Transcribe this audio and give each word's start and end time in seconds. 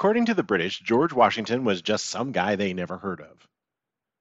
According 0.00 0.24
to 0.24 0.34
the 0.34 0.42
British, 0.42 0.80
George 0.80 1.12
Washington 1.12 1.62
was 1.62 1.82
just 1.82 2.06
some 2.06 2.32
guy 2.32 2.56
they 2.56 2.72
never 2.72 2.96
heard 2.96 3.20
of. 3.20 3.46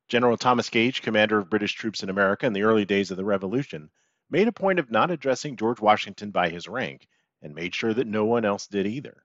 General 0.09 0.36
Thomas 0.36 0.70
Gage, 0.70 1.02
commander 1.02 1.38
of 1.38 1.50
British 1.50 1.71
troops 1.71 2.04
in 2.04 2.09
America 2.09 2.45
in 2.45 2.52
the 2.52 2.63
early 2.63 2.84
days 2.84 3.12
of 3.12 3.16
the 3.16 3.23
Revolution, 3.23 3.89
made 4.30 4.50
a 4.50 4.52
point 4.52 4.80
of 4.80 4.91
not 4.91 5.09
addressing 5.09 5.55
George 5.55 5.80
Washington 5.80 6.31
by 6.31 6.50
his 6.50 6.68
rank 6.68 7.07
and 7.41 7.55
made 7.55 7.73
sure 7.73 7.94
that 7.94 8.07
no 8.07 8.26
one 8.26 8.44
else 8.44 8.68
did 8.68 8.88
either. 8.88 9.23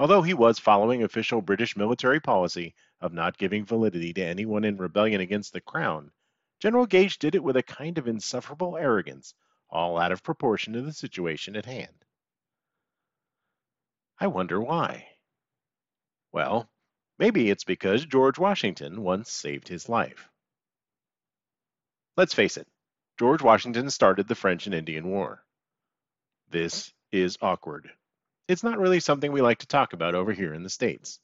Although 0.00 0.22
he 0.22 0.34
was 0.34 0.58
following 0.58 1.04
official 1.04 1.42
British 1.42 1.76
military 1.76 2.18
policy 2.18 2.74
of 3.00 3.12
not 3.12 3.38
giving 3.38 3.64
validity 3.64 4.12
to 4.14 4.24
anyone 4.24 4.64
in 4.64 4.78
rebellion 4.78 5.20
against 5.20 5.52
the 5.52 5.60
crown, 5.60 6.10
General 6.58 6.86
Gage 6.86 7.20
did 7.20 7.36
it 7.36 7.44
with 7.44 7.56
a 7.56 7.62
kind 7.62 7.98
of 7.98 8.08
insufferable 8.08 8.76
arrogance, 8.76 9.32
all 9.70 9.96
out 9.96 10.10
of 10.10 10.24
proportion 10.24 10.72
to 10.72 10.82
the 10.82 10.92
situation 10.92 11.54
at 11.54 11.66
hand. 11.66 12.04
I 14.18 14.26
wonder 14.26 14.60
why. 14.60 15.06
Well, 16.32 16.68
maybe 17.18 17.50
it's 17.50 17.64
because 17.64 18.04
George 18.04 18.38
Washington 18.38 19.02
once 19.02 19.30
saved 19.30 19.68
his 19.68 19.88
life. 19.88 20.28
Let's 22.16 22.34
face 22.34 22.56
it, 22.56 22.68
George 23.18 23.42
Washington 23.42 23.90
started 23.90 24.28
the 24.28 24.34
French 24.34 24.66
and 24.66 24.74
Indian 24.74 25.08
War. 25.08 25.44
This 26.50 26.92
is 27.12 27.38
awkward. 27.40 27.90
It's 28.48 28.62
not 28.62 28.78
really 28.78 29.00
something 29.00 29.32
we 29.32 29.42
like 29.42 29.58
to 29.58 29.66
talk 29.66 29.92
about 29.92 30.14
over 30.14 30.32
here 30.32 30.54
in 30.54 30.62
the 30.62 30.70
States. 30.70 31.20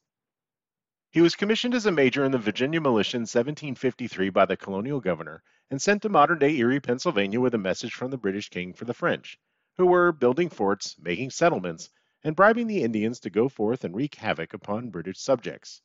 He 1.10 1.20
was 1.20 1.36
commissioned 1.36 1.74
as 1.74 1.86
a 1.86 1.92
major 1.92 2.24
in 2.24 2.32
the 2.32 2.38
Virginia 2.38 2.80
militia 2.80 3.18
in 3.18 3.22
1753 3.22 4.30
by 4.30 4.46
the 4.46 4.56
colonial 4.56 5.00
governor 5.00 5.42
and 5.70 5.80
sent 5.80 6.02
to 6.02 6.08
modern 6.08 6.38
day 6.38 6.56
Erie, 6.56 6.80
Pennsylvania 6.80 7.40
with 7.40 7.54
a 7.54 7.58
message 7.58 7.94
from 7.94 8.10
the 8.10 8.18
British 8.18 8.48
king 8.48 8.72
for 8.72 8.84
the 8.84 8.94
French, 8.94 9.38
who 9.76 9.86
were 9.86 10.12
building 10.12 10.50
forts, 10.50 10.96
making 10.98 11.30
settlements, 11.30 11.88
and 12.24 12.34
bribing 12.34 12.66
the 12.66 12.82
Indians 12.82 13.20
to 13.20 13.30
go 13.30 13.48
forth 13.48 13.84
and 13.84 13.94
wreak 13.94 14.14
havoc 14.14 14.54
upon 14.54 14.88
British 14.88 15.20
subjects. 15.20 15.82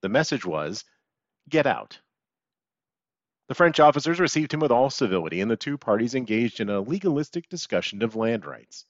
The 0.00 0.08
message 0.08 0.46
was, 0.46 0.84
Get 1.48 1.66
out. 1.66 2.00
The 3.48 3.54
French 3.54 3.78
officers 3.78 4.18
received 4.18 4.52
him 4.52 4.60
with 4.60 4.70
all 4.70 4.90
civility, 4.90 5.40
and 5.40 5.50
the 5.50 5.56
two 5.56 5.78
parties 5.78 6.14
engaged 6.14 6.60
in 6.60 6.68
a 6.68 6.80
legalistic 6.80 7.48
discussion 7.48 8.02
of 8.02 8.16
land 8.16 8.44
rights. 8.44 8.86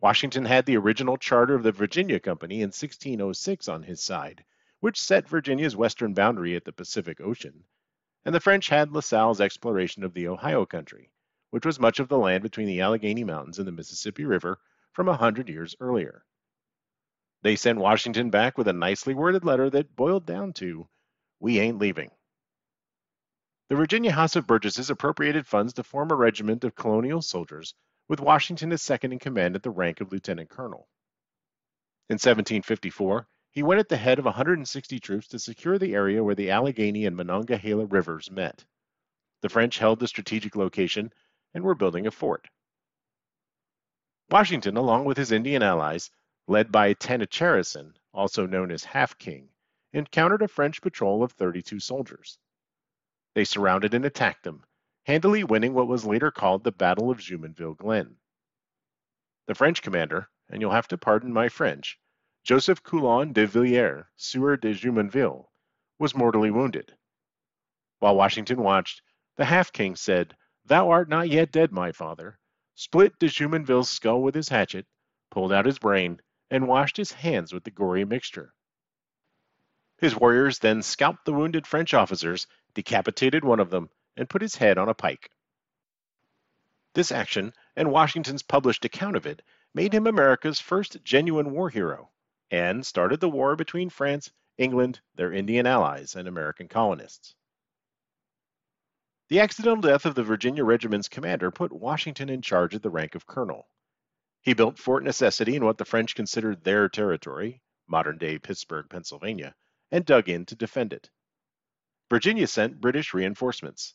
Washington 0.00 0.44
had 0.44 0.66
the 0.66 0.76
original 0.76 1.16
charter 1.16 1.54
of 1.54 1.64
the 1.64 1.72
Virginia 1.72 2.20
Company 2.20 2.56
in 2.56 2.68
1606 2.68 3.68
on 3.68 3.82
his 3.82 4.00
side, 4.00 4.44
which 4.78 5.00
set 5.00 5.28
Virginia's 5.28 5.74
western 5.74 6.14
boundary 6.14 6.54
at 6.54 6.64
the 6.64 6.72
Pacific 6.72 7.20
Ocean, 7.20 7.64
and 8.24 8.32
the 8.34 8.40
French 8.40 8.68
had 8.68 8.92
La 8.92 9.00
Salle's 9.00 9.40
exploration 9.40 10.04
of 10.04 10.14
the 10.14 10.28
Ohio 10.28 10.64
country, 10.64 11.10
which 11.50 11.66
was 11.66 11.80
much 11.80 11.98
of 11.98 12.08
the 12.08 12.18
land 12.18 12.44
between 12.44 12.68
the 12.68 12.80
Allegheny 12.80 13.24
Mountains 13.24 13.58
and 13.58 13.66
the 13.66 13.72
Mississippi 13.72 14.24
River 14.24 14.60
from 14.98 15.08
a 15.08 15.16
hundred 15.16 15.48
years 15.48 15.76
earlier. 15.78 16.24
They 17.42 17.54
sent 17.54 17.78
Washington 17.78 18.30
back 18.30 18.58
with 18.58 18.66
a 18.66 18.72
nicely 18.72 19.14
worded 19.14 19.44
letter 19.44 19.70
that 19.70 19.94
boiled 19.94 20.26
down 20.26 20.54
to, 20.54 20.88
We 21.38 21.60
ain't 21.60 21.78
leaving. 21.78 22.10
The 23.68 23.76
Virginia 23.76 24.10
House 24.10 24.34
of 24.34 24.48
Burgesses 24.48 24.90
appropriated 24.90 25.46
funds 25.46 25.74
to 25.74 25.84
form 25.84 26.10
a 26.10 26.16
regiment 26.16 26.64
of 26.64 26.74
colonial 26.74 27.22
soldiers, 27.22 27.76
with 28.08 28.18
Washington 28.18 28.72
as 28.72 28.82
second 28.82 29.12
in 29.12 29.20
command 29.20 29.54
at 29.54 29.62
the 29.62 29.70
rank 29.70 30.00
of 30.00 30.10
lieutenant 30.10 30.50
colonel. 30.50 30.88
In 32.08 32.14
1754, 32.14 33.28
he 33.52 33.62
went 33.62 33.78
at 33.78 33.88
the 33.88 33.96
head 33.96 34.18
of 34.18 34.24
160 34.24 34.98
troops 34.98 35.28
to 35.28 35.38
secure 35.38 35.78
the 35.78 35.94
area 35.94 36.24
where 36.24 36.34
the 36.34 36.50
Allegheny 36.50 37.06
and 37.06 37.14
Monongahela 37.14 37.86
rivers 37.86 38.32
met. 38.32 38.64
The 39.42 39.48
French 39.48 39.78
held 39.78 40.00
the 40.00 40.08
strategic 40.08 40.56
location 40.56 41.12
and 41.54 41.62
were 41.62 41.76
building 41.76 42.08
a 42.08 42.10
fort. 42.10 42.48
Washington, 44.30 44.76
along 44.76 45.06
with 45.06 45.16
his 45.16 45.32
Indian 45.32 45.62
allies, 45.62 46.10
led 46.46 46.70
by 46.70 46.92
Tanacharison, 46.92 47.94
also 48.12 48.46
known 48.46 48.70
as 48.70 48.84
Half 48.84 49.16
King, 49.16 49.48
encountered 49.94 50.42
a 50.42 50.48
French 50.48 50.82
patrol 50.82 51.22
of 51.22 51.32
32 51.32 51.80
soldiers. 51.80 52.38
They 53.34 53.44
surrounded 53.44 53.94
and 53.94 54.04
attacked 54.04 54.44
them, 54.44 54.64
handily 55.04 55.44
winning 55.44 55.72
what 55.72 55.88
was 55.88 56.04
later 56.04 56.30
called 56.30 56.62
the 56.62 56.72
Battle 56.72 57.10
of 57.10 57.20
Jumonville 57.20 57.76
Glen. 57.78 58.18
The 59.46 59.54
French 59.54 59.80
commander, 59.80 60.28
and 60.50 60.60
you'll 60.60 60.72
have 60.72 60.88
to 60.88 60.98
pardon 60.98 61.32
my 61.32 61.48
French, 61.48 61.98
Joseph 62.44 62.82
Coulon 62.82 63.32
de 63.32 63.46
Villiers, 63.46 64.04
Sieur 64.16 64.58
de 64.58 64.74
Jumonville, 64.74 65.50
was 65.98 66.14
mortally 66.14 66.50
wounded. 66.50 66.94
While 67.98 68.16
Washington 68.16 68.62
watched, 68.62 69.00
the 69.36 69.46
Half 69.46 69.72
King 69.72 69.96
said, 69.96 70.36
Thou 70.66 70.90
art 70.90 71.08
not 71.08 71.30
yet 71.30 71.50
dead, 71.50 71.72
my 71.72 71.92
father, 71.92 72.38
split 72.78 73.18
de 73.18 73.26
Jumonville's 73.26 73.90
skull 73.90 74.22
with 74.22 74.36
his 74.36 74.50
hatchet, 74.50 74.86
pulled 75.32 75.52
out 75.52 75.66
his 75.66 75.80
brain, 75.80 76.20
and 76.48 76.68
washed 76.68 76.96
his 76.96 77.10
hands 77.10 77.52
with 77.52 77.64
the 77.64 77.72
gory 77.72 78.04
mixture. 78.04 78.54
His 79.96 80.14
warriors 80.14 80.60
then 80.60 80.82
scalped 80.82 81.24
the 81.24 81.32
wounded 81.32 81.66
French 81.66 81.92
officers, 81.92 82.46
decapitated 82.74 83.42
one 83.42 83.58
of 83.58 83.70
them, 83.70 83.90
and 84.16 84.30
put 84.30 84.42
his 84.42 84.54
head 84.54 84.78
on 84.78 84.88
a 84.88 84.94
pike. 84.94 85.28
This 86.94 87.10
action, 87.10 87.52
and 87.74 87.90
Washington's 87.90 88.44
published 88.44 88.84
account 88.84 89.16
of 89.16 89.26
it, 89.26 89.42
made 89.74 89.92
him 89.92 90.06
America's 90.06 90.60
first 90.60 91.02
genuine 91.02 91.50
war 91.50 91.70
hero, 91.70 92.12
and 92.48 92.86
started 92.86 93.18
the 93.18 93.28
war 93.28 93.56
between 93.56 93.90
France, 93.90 94.30
England, 94.56 95.00
their 95.16 95.32
Indian 95.32 95.66
allies, 95.66 96.14
and 96.14 96.28
American 96.28 96.68
colonists. 96.68 97.34
The 99.28 99.40
accidental 99.40 99.82
death 99.82 100.06
of 100.06 100.14
the 100.14 100.22
Virginia 100.22 100.64
regiment's 100.64 101.06
commander 101.06 101.50
put 101.50 101.70
Washington 101.70 102.30
in 102.30 102.40
charge 102.40 102.74
at 102.74 102.82
the 102.82 102.88
rank 102.88 103.14
of 103.14 103.26
colonel. 103.26 103.68
He 104.40 104.54
built 104.54 104.78
Fort 104.78 105.04
Necessity 105.04 105.54
in 105.54 105.66
what 105.66 105.76
the 105.76 105.84
French 105.84 106.14
considered 106.14 106.64
their 106.64 106.88
territory, 106.88 107.60
modern 107.86 108.16
day 108.16 108.38
Pittsburgh, 108.38 108.88
Pennsylvania, 108.88 109.54
and 109.90 110.06
dug 110.06 110.30
in 110.30 110.46
to 110.46 110.56
defend 110.56 110.94
it. 110.94 111.10
Virginia 112.08 112.46
sent 112.46 112.80
British 112.80 113.12
reinforcements. 113.12 113.94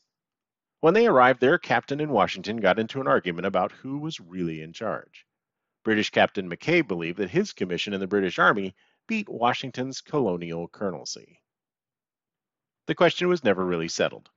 When 0.78 0.94
they 0.94 1.08
arrived 1.08 1.40
their 1.40 1.58
Captain 1.58 2.00
and 2.00 2.12
Washington 2.12 2.58
got 2.58 2.78
into 2.78 3.00
an 3.00 3.08
argument 3.08 3.46
about 3.46 3.72
who 3.72 3.98
was 3.98 4.20
really 4.20 4.62
in 4.62 4.72
charge. 4.72 5.26
British 5.82 6.10
Captain 6.10 6.48
Mackay 6.48 6.82
believed 6.82 7.18
that 7.18 7.30
his 7.30 7.52
commission 7.52 7.92
in 7.92 7.98
the 7.98 8.06
British 8.06 8.38
Army 8.38 8.76
beat 9.08 9.28
Washington's 9.28 10.00
colonial 10.00 10.68
colonelcy. 10.68 11.38
The 12.86 12.94
question 12.94 13.26
was 13.26 13.42
never 13.42 13.64
really 13.64 13.88
settled. 13.88 14.30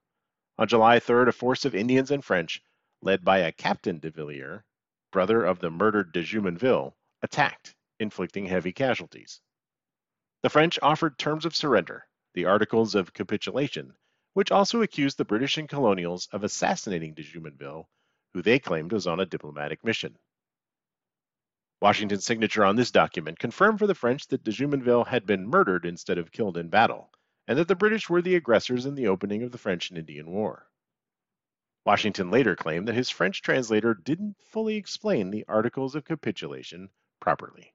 On 0.59 0.67
July 0.67 0.99
3rd, 0.99 1.27
a 1.27 1.31
force 1.31 1.65
of 1.65 1.75
Indians 1.75 2.09
and 2.09 2.25
French, 2.25 2.63
led 3.03 3.23
by 3.23 3.39
a 3.39 3.51
Captain 3.51 3.99
de 3.99 4.09
Villiers, 4.09 4.63
brother 5.11 5.45
of 5.45 5.59
the 5.59 5.69
murdered 5.69 6.11
de 6.11 6.23
Jumonville, 6.23 6.95
attacked, 7.21 7.75
inflicting 7.99 8.47
heavy 8.47 8.73
casualties. 8.73 9.39
The 10.41 10.49
French 10.49 10.79
offered 10.81 11.19
terms 11.19 11.45
of 11.45 11.55
surrender, 11.55 12.07
the 12.33 12.45
Articles 12.45 12.95
of 12.95 13.13
Capitulation, 13.13 13.95
which 14.33 14.51
also 14.51 14.81
accused 14.81 15.19
the 15.19 15.25
British 15.25 15.57
and 15.57 15.69
colonials 15.69 16.27
of 16.31 16.43
assassinating 16.43 17.13
de 17.13 17.21
Jumonville, 17.21 17.87
who 18.33 18.41
they 18.41 18.57
claimed 18.57 18.91
was 18.91 19.05
on 19.05 19.19
a 19.19 19.27
diplomatic 19.27 19.83
mission. 19.83 20.17
Washington's 21.81 22.25
signature 22.25 22.65
on 22.65 22.75
this 22.75 22.89
document 22.89 23.37
confirmed 23.37 23.77
for 23.77 23.85
the 23.85 23.93
French 23.93 24.25
that 24.29 24.43
de 24.43 24.51
Jumonville 24.51 25.05
had 25.05 25.27
been 25.27 25.47
murdered 25.47 25.85
instead 25.85 26.17
of 26.17 26.31
killed 26.31 26.57
in 26.57 26.69
battle, 26.69 27.11
and 27.47 27.57
that 27.57 27.67
the 27.67 27.75
British 27.75 28.09
were 28.09 28.21
the 28.21 28.35
aggressors 28.35 28.85
in 28.85 28.95
the 28.95 29.07
opening 29.07 29.41
of 29.41 29.51
the 29.51 29.57
French 29.57 29.89
and 29.89 29.97
Indian 29.97 30.29
War. 30.29 30.67
Washington 31.85 32.29
later 32.29 32.55
claimed 32.55 32.87
that 32.87 32.95
his 32.95 33.09
French 33.09 33.41
translator 33.41 33.93
didn't 33.93 34.35
fully 34.41 34.75
explain 34.75 35.31
the 35.31 35.45
Articles 35.47 35.95
of 35.95 36.03
Capitulation 36.03 36.89
properly. 37.21 37.73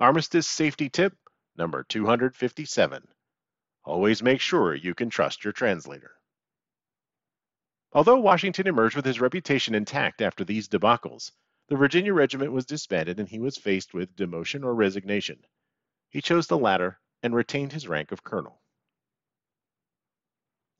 Armistice 0.00 0.48
Safety 0.48 0.88
Tip 0.88 1.14
number 1.58 1.84
257. 1.84 3.06
Always 3.84 4.22
make 4.22 4.40
sure 4.40 4.74
you 4.74 4.94
can 4.94 5.10
trust 5.10 5.44
your 5.44 5.52
translator. 5.52 6.12
Although 7.92 8.20
Washington 8.20 8.66
emerged 8.66 8.96
with 8.96 9.04
his 9.04 9.20
reputation 9.20 9.74
intact 9.74 10.22
after 10.22 10.44
these 10.44 10.68
debacles, 10.68 11.32
the 11.68 11.76
Virginia 11.76 12.14
regiment 12.14 12.52
was 12.52 12.64
disbanded 12.64 13.18
and 13.18 13.28
he 13.28 13.40
was 13.40 13.58
faced 13.58 13.92
with 13.92 14.14
demotion 14.16 14.64
or 14.64 14.74
resignation. 14.74 15.44
He 16.08 16.22
chose 16.22 16.46
the 16.46 16.58
latter 16.58 16.99
and 17.22 17.34
retained 17.34 17.72
his 17.72 17.88
rank 17.88 18.12
of 18.12 18.24
colonel. 18.24 18.60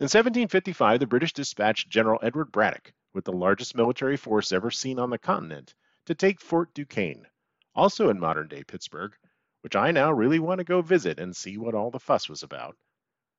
In 0.00 0.04
1755, 0.04 1.00
the 1.00 1.06
British 1.06 1.32
dispatched 1.32 1.90
General 1.90 2.18
Edward 2.22 2.50
Braddock 2.50 2.92
with 3.12 3.24
the 3.24 3.32
largest 3.32 3.74
military 3.74 4.16
force 4.16 4.50
ever 4.50 4.70
seen 4.70 4.98
on 4.98 5.10
the 5.10 5.18
continent 5.18 5.74
to 6.06 6.14
take 6.14 6.40
Fort 6.40 6.72
Duquesne, 6.72 7.26
also 7.74 8.08
in 8.08 8.18
modern 8.18 8.48
day 8.48 8.64
Pittsburgh, 8.64 9.14
which 9.60 9.76
I 9.76 9.90
now 9.90 10.10
really 10.10 10.38
want 10.38 10.58
to 10.58 10.64
go 10.64 10.80
visit 10.80 11.20
and 11.20 11.36
see 11.36 11.58
what 11.58 11.74
all 11.74 11.90
the 11.90 12.00
fuss 12.00 12.28
was 12.28 12.42
about. 12.42 12.76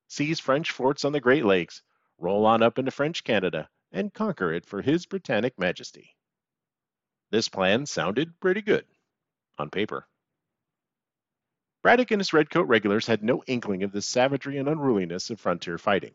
Seize 0.07 0.39
French 0.39 0.71
forts 0.71 1.03
on 1.03 1.13
the 1.13 1.19
Great 1.19 1.45
Lakes, 1.45 1.81
roll 2.19 2.45
on 2.45 2.61
up 2.61 2.77
into 2.77 2.91
French 2.91 3.23
Canada, 3.23 3.67
and 3.91 4.13
conquer 4.13 4.53
it 4.53 4.65
for 4.65 4.81
His 4.81 5.05
Britannic 5.05 5.57
Majesty. 5.57 6.15
This 7.31 7.49
plan 7.49 7.85
sounded 7.85 8.39
pretty 8.39 8.61
good 8.61 8.85
on 9.57 9.69
paper. 9.69 10.07
Braddock 11.81 12.11
and 12.11 12.19
his 12.19 12.31
Redcoat 12.31 12.67
regulars 12.67 13.07
had 13.07 13.23
no 13.23 13.43
inkling 13.47 13.81
of 13.83 13.91
the 13.91 14.01
savagery 14.01 14.57
and 14.57 14.69
unruliness 14.69 15.29
of 15.31 15.39
frontier 15.39 15.79
fighting. 15.79 16.13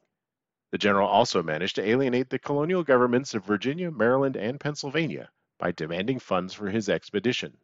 The 0.71 0.79
general 0.79 1.09
also 1.09 1.43
managed 1.43 1.75
to 1.77 1.89
alienate 1.89 2.31
the 2.31 2.39
colonial 2.39 2.85
governments 2.85 3.35
of 3.35 3.45
Virginia, 3.45 3.91
Maryland, 3.91 4.37
and 4.37 4.61
Pennsylvania 4.61 5.31
by 5.59 5.73
demanding 5.73 6.21
funds 6.21 6.55
for 6.55 6.71
his 6.71 6.89
expedition. 6.89 7.57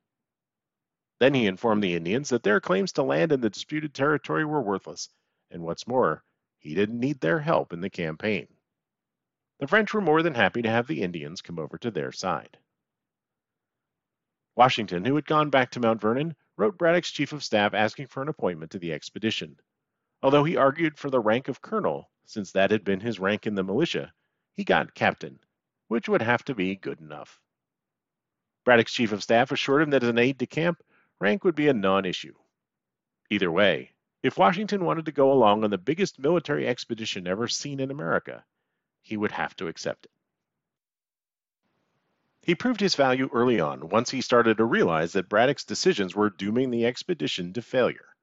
Then 1.21 1.35
he 1.35 1.47
informed 1.47 1.85
the 1.85 1.95
Indians 1.95 2.31
that 2.31 2.43
their 2.43 2.61
claims 2.61 2.93
to 2.95 3.03
land 3.05 3.31
in 3.31 3.41
the 3.41 3.51
disputed 3.51 3.95
territory 3.95 4.45
were 4.45 4.61
worthless, 4.61 5.09
and 5.51 5.63
what's 5.63 5.87
more, 5.87 6.25
he 6.59 6.75
didn't 6.75 6.99
need 6.99 7.21
their 7.21 7.39
help 7.39 7.73
in 7.73 7.81
the 7.81 7.91
campaign. 7.91 8.49
The 9.61 9.69
French 9.69 9.95
were 9.95 10.01
more 10.01 10.23
than 10.23 10.35
happy 10.35 10.63
to 10.63 10.71
have 10.71 10.89
the 10.89 11.03
Indians 11.03 11.41
come 11.41 11.61
over 11.61 11.79
to 11.79 11.93
their 11.93 12.11
side. 12.11 12.59
Washington, 14.57 15.05
who 15.05 15.15
had 15.15 15.27
gone 15.27 15.51
back 15.51 15.71
to 15.71 15.81
Mount 15.81 16.01
Vernon, 16.01 16.35
wrote 16.62 16.79
Braddock's 16.79 17.11
chief 17.11 17.32
of 17.32 17.43
staff 17.43 17.75
asking 17.75 18.06
for 18.06 18.23
an 18.23 18.29
appointment 18.29 18.70
to 18.70 18.79
the 18.79 18.93
expedition. 18.93 19.59
Although 20.23 20.44
he 20.44 20.56
argued 20.56 20.97
for 20.97 21.11
the 21.11 21.19
rank 21.19 21.49
of 21.49 21.61
colonel, 21.61 22.09
since 22.25 22.53
that 22.53 22.70
had 22.70 22.85
been 22.85 23.00
his 23.00 23.19
rank 23.19 23.49
in 23.49 23.56
the 23.56 23.64
militia, 23.64 24.12
he 24.55 24.62
got 24.62 24.94
captain, 24.94 25.41
which 25.88 26.09
would 26.09 26.23
have 26.23 26.44
to 26.44 26.55
be 26.55 26.76
good 26.76 27.00
enough. 27.00 27.41
Braddock's 28.64 28.93
chief 28.93 29.11
of 29.11 29.25
staff 29.25 29.50
assured 29.50 29.82
him 29.82 29.91
that 29.91 30.05
as 30.05 30.09
an 30.09 30.19
aide 30.19 30.38
de 30.38 30.47
camp, 30.47 30.81
rank 31.19 31.43
would 31.43 31.56
be 31.56 31.67
a 31.67 31.75
non 31.75 32.05
issue. 32.05 32.35
Either 33.29 33.50
way, 33.50 33.91
if 34.23 34.38
Washington 34.38 34.85
wanted 34.85 35.06
to 35.06 35.11
go 35.11 35.32
along 35.32 35.65
on 35.65 35.70
the 35.70 35.79
biggest 35.79 36.20
military 36.20 36.69
expedition 36.69 37.26
ever 37.26 37.49
seen 37.49 37.81
in 37.81 37.91
America, 37.91 38.44
he 39.00 39.17
would 39.17 39.32
have 39.32 39.56
to 39.56 39.67
accept 39.67 40.05
it. 40.05 40.12
He 42.43 42.56
proved 42.56 42.81
his 42.81 42.97
value 42.97 43.31
early 43.33 43.61
on 43.61 43.89
once 43.89 44.11
he 44.11 44.21
started 44.21 44.56
to 44.56 44.65
realize 44.65 45.12
that 45.12 45.29
Braddock's 45.29 45.65
decisions 45.65 46.17
were 46.17 46.29
dooming 46.29 46.71
the 46.71 46.85
expedition 46.85 47.53
to 47.53 47.62
failure. 47.62 48.17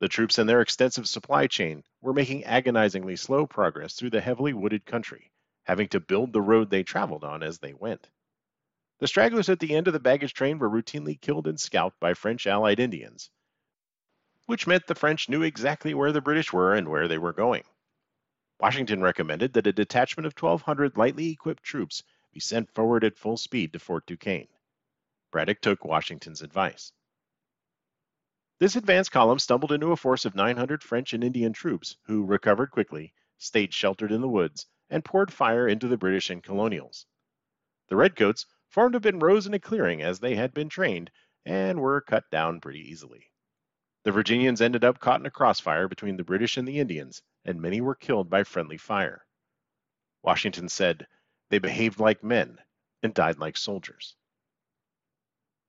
The 0.00 0.08
troops 0.08 0.36
and 0.38 0.48
their 0.48 0.60
extensive 0.60 1.08
supply 1.08 1.46
chain 1.46 1.84
were 2.00 2.12
making 2.12 2.44
agonizingly 2.44 3.14
slow 3.14 3.46
progress 3.46 3.94
through 3.94 4.10
the 4.10 4.20
heavily 4.20 4.52
wooded 4.52 4.84
country, 4.84 5.30
having 5.62 5.86
to 5.90 6.00
build 6.00 6.32
the 6.32 6.42
road 6.42 6.70
they 6.70 6.82
traveled 6.82 7.22
on 7.22 7.44
as 7.44 7.60
they 7.60 7.72
went. 7.72 8.10
The 8.98 9.06
stragglers 9.06 9.48
at 9.48 9.60
the 9.60 9.76
end 9.76 9.86
of 9.86 9.92
the 9.92 10.00
baggage 10.00 10.34
train 10.34 10.58
were 10.58 10.68
routinely 10.68 11.20
killed 11.20 11.46
and 11.46 11.60
scalped 11.60 12.00
by 12.00 12.14
French 12.14 12.48
allied 12.48 12.80
Indians, 12.80 13.30
which 14.46 14.66
meant 14.66 14.88
the 14.88 14.96
French 14.96 15.28
knew 15.28 15.42
exactly 15.42 15.94
where 15.94 16.10
the 16.10 16.20
British 16.20 16.52
were 16.52 16.74
and 16.74 16.88
where 16.88 17.06
they 17.06 17.18
were 17.18 17.32
going. 17.32 17.62
Washington 18.58 19.00
recommended 19.00 19.52
that 19.52 19.68
a 19.68 19.72
detachment 19.72 20.26
of 20.26 20.34
1,200 20.34 20.96
lightly 20.96 21.30
equipped 21.30 21.62
troops 21.62 22.02
be 22.32 22.40
sent 22.40 22.70
forward 22.70 23.04
at 23.04 23.18
full 23.18 23.36
speed 23.36 23.72
to 23.72 23.78
Fort 23.78 24.06
Duquesne. 24.06 24.48
Braddock 25.30 25.60
took 25.60 25.84
Washington's 25.84 26.42
advice. 26.42 26.92
This 28.58 28.76
advance 28.76 29.08
column 29.08 29.38
stumbled 29.38 29.72
into 29.72 29.92
a 29.92 29.96
force 29.96 30.24
of 30.24 30.34
900 30.34 30.82
French 30.82 31.12
and 31.12 31.24
Indian 31.24 31.52
troops 31.52 31.96
who 32.02 32.26
recovered 32.26 32.70
quickly, 32.70 33.14
stayed 33.38 33.72
sheltered 33.72 34.12
in 34.12 34.20
the 34.20 34.28
woods, 34.28 34.66
and 34.90 35.04
poured 35.04 35.32
fire 35.32 35.66
into 35.66 35.88
the 35.88 35.96
British 35.96 36.28
and 36.30 36.42
colonials. 36.42 37.06
The 37.88 37.96
Redcoats 37.96 38.44
formed 38.68 38.94
up 38.94 39.06
in 39.06 39.18
rows 39.18 39.46
in 39.46 39.54
a 39.54 39.58
clearing 39.58 40.02
as 40.02 40.20
they 40.20 40.34
had 40.34 40.52
been 40.52 40.68
trained 40.68 41.10
and 41.44 41.80
were 41.80 42.00
cut 42.00 42.30
down 42.30 42.60
pretty 42.60 42.80
easily. 42.80 43.32
The 44.02 44.12
Virginians 44.12 44.60
ended 44.60 44.84
up 44.84 44.98
caught 44.98 45.20
in 45.20 45.26
a 45.26 45.30
crossfire 45.30 45.88
between 45.88 46.16
the 46.16 46.24
British 46.24 46.56
and 46.56 46.68
the 46.68 46.78
Indians, 46.78 47.22
and 47.44 47.60
many 47.60 47.80
were 47.80 47.94
killed 47.94 48.30
by 48.30 48.44
friendly 48.44 48.76
fire. 48.76 49.26
Washington 50.22 50.68
said, 50.68 51.06
They 51.50 51.58
behaved 51.58 51.98
like 51.98 52.22
men 52.22 52.58
and 53.02 53.12
died 53.12 53.38
like 53.38 53.56
soldiers. 53.56 54.16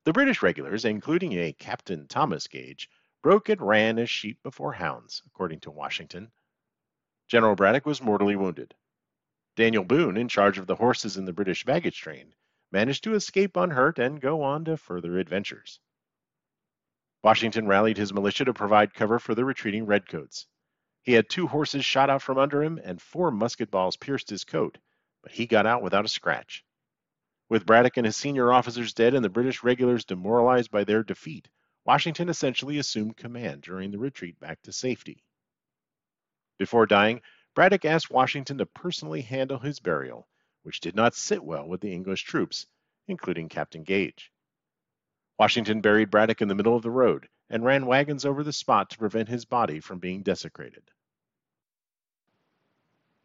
The 0.06 0.14
British 0.14 0.42
regulars, 0.42 0.86
including 0.86 1.34
a 1.34 1.54
Captain 1.54 2.08
Thomas 2.08 2.48
Gage, 2.48 2.90
broke 3.22 3.50
and 3.50 3.62
ran 3.62 4.00
as 4.00 4.10
sheep 4.10 4.42
before 4.44 4.74
hounds, 4.74 5.22
according 5.26 5.60
to 5.62 5.72
Washington. 5.72 6.32
General 7.28 7.56
Braddock 7.56 7.86
was 7.86 8.02
mortally 8.02 8.36
wounded. 8.36 8.76
Daniel 9.56 9.84
Boone, 9.84 10.18
in 10.18 10.28
charge 10.28 10.58
of 10.58 10.68
the 10.68 10.76
horses 10.76 11.18
in 11.18 11.26
the 11.26 11.34
British 11.34 11.64
baggage 11.64 12.00
train, 12.00 12.34
managed 12.72 13.04
to 13.04 13.16
escape 13.16 13.58
unhurt 13.58 14.00
and 14.00 14.22
go 14.22 14.42
on 14.44 14.66
to 14.66 14.78
further 14.78 15.18
adventures. 15.18 15.80
Washington 17.24 17.68
rallied 17.68 17.98
his 17.98 18.14
militia 18.14 18.46
to 18.46 18.54
provide 18.54 18.94
cover 18.94 19.20
for 19.20 19.36
the 19.36 19.46
retreating 19.46 19.86
redcoats. 19.86 20.48
He 21.04 21.14
had 21.14 21.30
two 21.30 21.48
horses 21.48 21.86
shot 21.86 22.10
out 22.10 22.22
from 22.22 22.38
under 22.38 22.64
him, 22.64 22.80
and 22.84 23.02
four 23.02 23.32
musket 23.32 23.72
balls 23.72 23.98
pierced 23.98 24.30
his 24.30 24.44
coat, 24.44 24.78
but 25.24 25.32
he 25.32 25.46
got 25.46 25.66
out 25.66 25.82
without 25.82 26.06
a 26.06 26.10
scratch. 26.10 26.64
With 27.50 27.66
Braddock 27.66 27.98
and 27.98 28.06
his 28.06 28.16
senior 28.16 28.52
officers 28.52 28.94
dead 28.94 29.14
and 29.14 29.26
the 29.26 29.30
British 29.30 29.64
regulars 29.64 30.06
demoralized 30.06 30.72
by 30.72 30.84
their 30.84 31.04
defeat, 31.04 31.50
Washington 31.86 32.30
essentially 32.30 32.78
assumed 32.78 33.18
command 33.18 33.62
during 33.62 33.92
the 33.92 34.00
retreat 34.00 34.40
back 34.40 34.62
to 34.62 34.72
safety. 34.72 35.24
Before 36.58 36.86
dying, 36.86 37.22
Braddock 37.56 37.86
asked 37.86 38.10
Washington 38.10 38.60
to 38.60 38.66
personally 38.66 39.22
handle 39.22 39.60
his 39.60 39.80
burial, 39.80 40.28
which 40.64 40.80
did 40.80 40.96
not 40.96 41.16
sit 41.16 41.44
well 41.44 41.68
with 41.68 41.82
the 41.82 41.94
English 41.94 42.24
troops, 42.24 42.68
including 43.08 43.50
Captain 43.50 43.84
Gage. 43.84 44.32
Washington 45.38 45.82
buried 45.82 46.12
Braddock 46.12 46.42
in 46.42 46.48
the 46.48 46.56
middle 46.56 46.76
of 46.76 46.84
the 46.84 46.92
road 46.92 47.28
and 47.50 47.66
ran 47.66 47.86
wagons 47.86 48.26
over 48.26 48.44
the 48.44 48.54
spot 48.54 48.92
to 48.92 48.98
prevent 48.98 49.28
his 49.28 49.44
body 49.44 49.80
from 49.80 50.00
being 50.00 50.24
desecrated. 50.24 50.90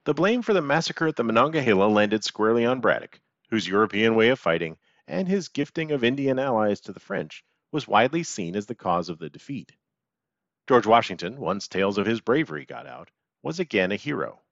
The 0.06 0.14
blame 0.14 0.42
for 0.42 0.52
the 0.52 0.62
massacre 0.62 1.08
at 1.08 1.16
the 1.16 1.24
Monongahela 1.24 1.86
landed 1.86 2.22
squarely 2.22 2.64
on 2.64 2.80
Braddock, 2.80 3.20
whose 3.50 3.66
European 3.66 4.14
way 4.14 4.28
of 4.28 4.38
fighting 4.38 4.78
and 5.08 5.26
his 5.26 5.48
gifting 5.48 5.90
of 5.90 6.04
Indian 6.04 6.38
allies 6.38 6.80
to 6.82 6.92
the 6.92 7.00
French 7.00 7.44
was 7.72 7.88
widely 7.88 8.22
seen 8.22 8.54
as 8.54 8.66
the 8.66 8.76
cause 8.76 9.08
of 9.08 9.18
the 9.18 9.28
defeat. 9.28 9.72
George 10.68 10.86
Washington, 10.86 11.40
once 11.40 11.66
tales 11.66 11.98
of 11.98 12.06
his 12.06 12.20
bravery 12.20 12.64
got 12.64 12.86
out, 12.86 13.10
was 13.42 13.58
again 13.58 13.90
a 13.90 13.96
hero. 13.96 14.42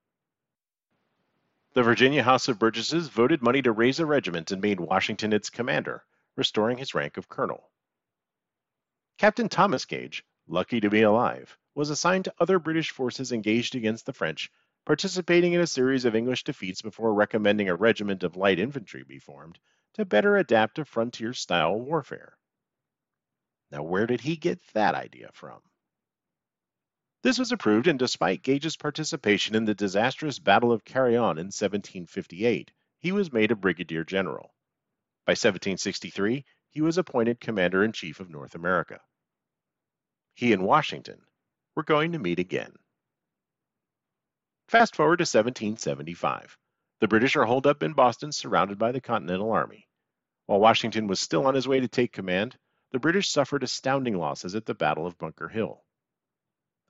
The 1.75 1.85
Virginia 1.85 2.25
House 2.25 2.49
of 2.49 2.59
Burgesses 2.59 3.07
voted 3.07 3.41
money 3.41 3.63
to 3.63 3.71
raise 3.71 4.01
a 4.01 4.07
regiment 4.07 4.51
and 4.51 4.61
made 4.61 4.81
Washington 4.81 5.33
its 5.33 5.51
commander, 5.51 6.03
restoring 6.35 6.79
his 6.79 6.97
rank 6.97 7.17
of 7.17 7.29
colonel. 7.29 7.71
Captain 9.19 9.49
Thomas 9.49 9.85
Gage, 9.85 10.25
lucky 10.49 10.81
to 10.81 10.91
be 10.91 11.03
alive, 11.03 11.57
was 11.77 11.91
assigned 11.91 12.25
to 12.25 12.35
other 12.41 12.59
British 12.59 12.91
forces 12.91 13.31
engaged 13.31 13.77
against 13.77 14.05
the 14.05 14.13
French, 14.13 14.51
participating 14.85 15.53
in 15.53 15.61
a 15.61 15.67
series 15.67 16.05
of 16.05 16.15
English 16.15 16.45
defeats 16.45 16.83
before 16.83 17.15
recommending 17.15 17.69
a 17.69 17.75
regiment 17.75 18.23
of 18.23 18.37
light 18.37 18.59
infantry 18.59 19.03
be 19.03 19.19
formed 19.19 19.59
to 19.95 20.05
better 20.05 20.37
adapt 20.37 20.75
to 20.77 20.85
frontier 20.85 21.33
style 21.33 21.79
warfare. 21.81 22.37
Now, 23.71 23.83
where 23.83 24.07
did 24.07 24.21
he 24.21 24.37
get 24.37 24.61
that 24.75 24.95
idea 24.95 25.31
from? 25.33 25.61
This 27.23 27.39
was 27.39 27.53
approved, 27.53 27.87
and 27.87 27.99
despite 27.99 28.43
Gage's 28.43 28.77
participation 28.77 29.55
in 29.55 29.65
the 29.65 29.75
disastrous 29.75 30.39
Battle 30.39 30.73
of 30.73 30.85
Carillon 30.85 31.39
in 31.39 31.47
1758, 31.47 32.71
he 32.99 33.13
was 33.13 33.33
made 33.33 33.51
a 33.51 33.57
brigadier 33.57 34.05
general. 34.05 34.55
By 35.25 35.31
1763, 35.31 36.45
he 36.69 36.83
was 36.83 36.99
appointed 36.99 37.41
Commander 37.41 37.83
in 37.83 37.93
Chief 37.93 38.21
of 38.21 38.29
North 38.29 38.55
America. 38.55 39.01
He 40.35 40.53
and 40.53 40.67
Washington 40.67 41.25
were 41.75 41.83
going 41.83 42.13
to 42.13 42.19
meet 42.19 42.39
again. 42.39 42.77
Fast 44.69 44.97
forward 44.97 45.19
to 45.19 45.23
1775. 45.23 46.59
The 47.01 47.09
British 47.09 47.37
are 47.37 47.45
holed 47.45 47.67
up 47.67 47.83
in 47.83 47.93
Boston 47.93 48.33
surrounded 48.33 48.79
by 48.79 48.93
the 48.93 49.01
Continental 49.01 49.53
Army. 49.53 49.89
While 50.47 50.61
Washington 50.61 51.07
was 51.07 51.21
still 51.21 51.47
on 51.47 51.55
his 51.55 51.69
way 51.69 51.81
to 51.81 51.89
take 51.89 52.13
command, 52.13 52.57
the 52.93 52.99
British 52.99 53.31
suffered 53.31 53.63
astounding 53.63 54.17
losses 54.17 54.55
at 54.55 54.67
the 54.67 54.75
Battle 54.75 55.07
of 55.07 55.19
Bunker 55.19 55.49
Hill. 55.49 55.85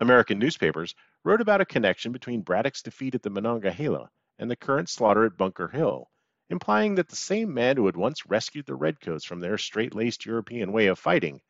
American 0.00 0.38
newspapers 0.38 0.94
wrote 1.24 1.40
about 1.40 1.60
a 1.60 1.66
connection 1.66 2.12
between 2.12 2.42
Braddock's 2.42 2.82
defeat 2.82 3.14
at 3.14 3.22
the 3.22 3.30
Monongahela 3.30 4.10
and 4.38 4.50
the 4.50 4.56
current 4.56 4.88
slaughter 4.88 5.24
at 5.24 5.36
Bunker 5.36 5.68
Hill 5.68 6.10
implying 6.50 6.94
that 6.96 7.08
the 7.08 7.16
same 7.16 7.54
man 7.54 7.76
who 7.76 7.86
had 7.86 7.96
once 7.96 8.26
rescued 8.26 8.66
the 8.66 8.74
Redcoats 8.74 9.24
from 9.24 9.40
their 9.40 9.58
straight 9.58 9.94
laced 9.94 10.26
European 10.26 10.72
way 10.72 10.86
of 10.88 10.98
fighting 10.98 11.40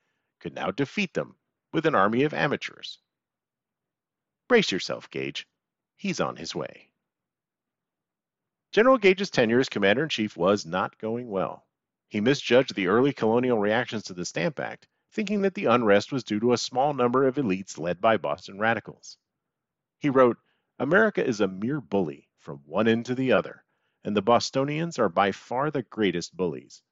could 0.40 0.54
now 0.54 0.70
defeat 0.70 1.12
them 1.14 1.36
with 1.72 1.86
an 1.86 1.94
army 1.94 2.22
of 2.22 2.34
amateurs. 2.34 3.00
Brace 4.48 4.70
yourself, 4.70 5.10
Gage. 5.10 5.46
He's 5.96 6.20
on 6.20 6.36
his 6.36 6.54
way. 6.54 6.90
General 8.72 8.98
Gage's 8.98 9.30
tenure 9.30 9.60
as 9.60 9.68
Commander 9.68 10.02
in 10.02 10.08
Chief 10.08 10.36
was 10.36 10.66
not 10.66 10.98
going 10.98 11.28
well. 11.28 11.66
He 12.08 12.20
misjudged 12.20 12.74
the 12.74 12.88
early 12.88 13.12
colonial 13.12 13.58
reactions 13.58 14.02
to 14.04 14.14
the 14.14 14.24
Stamp 14.24 14.58
Act, 14.58 14.88
thinking 15.12 15.42
that 15.42 15.54
the 15.54 15.66
unrest 15.66 16.10
was 16.10 16.24
due 16.24 16.40
to 16.40 16.52
a 16.52 16.58
small 16.58 16.92
number 16.92 17.26
of 17.26 17.36
elites 17.36 17.78
led 17.78 18.00
by 18.00 18.16
Boston 18.16 18.58
radicals. 18.58 19.16
He 20.00 20.10
wrote, 20.10 20.38
America 20.78 21.24
is 21.24 21.40
a 21.40 21.46
mere 21.46 21.80
bully 21.80 22.28
from 22.38 22.58
one 22.66 22.88
end 22.88 23.06
to 23.06 23.14
the 23.14 23.32
other, 23.32 23.64
and 24.02 24.16
the 24.16 24.22
Bostonians 24.22 24.98
are 24.98 25.08
by 25.08 25.30
far 25.30 25.70
the 25.70 25.82
greatest 25.82 26.36
bullies. 26.36 26.82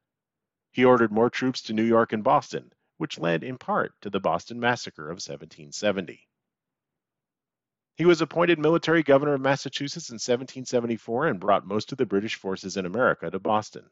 He 0.71 0.85
ordered 0.85 1.11
more 1.11 1.29
troops 1.29 1.63
to 1.63 1.73
New 1.73 1.83
York 1.83 2.13
and 2.13 2.23
Boston, 2.23 2.73
which 2.97 3.19
led 3.19 3.43
in 3.43 3.59
part 3.59 4.01
to 4.03 4.11
the 4.11 4.21
Boston 4.21 4.61
Massacre 4.61 5.07
of 5.11 5.17
1770. 5.17 6.29
He 7.97 8.07
was 8.07 8.23
appointed 8.23 8.59
military 8.59 9.03
governor 9.03 9.35
of 9.35 9.41
Massachusetts 9.41 10.09
in 10.09 10.15
1774 10.15 11.27
and 11.27 11.41
brought 11.41 11.67
most 11.67 11.93
of 11.93 11.99
the 11.99 12.07
British 12.07 12.37
forces 12.37 12.77
in 12.77 12.87
America 12.87 13.31
to 13.31 13.39
Boston. 13.39 13.91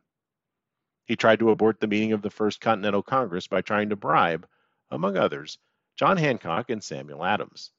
He 1.05 1.17
tried 1.17 1.41
to 1.41 1.51
abort 1.51 1.81
the 1.81 1.87
meeting 1.87 2.13
of 2.13 2.23
the 2.23 2.31
First 2.31 2.61
Continental 2.61 3.03
Congress 3.03 3.47
by 3.47 3.61
trying 3.63 3.91
to 3.91 3.97
bribe, 3.97 4.49
among 4.91 5.17
others, 5.17 5.59
John 5.97 6.17
Hancock 6.17 6.71
and 6.71 6.83
Samuel 6.83 7.25
Adams. 7.25 7.73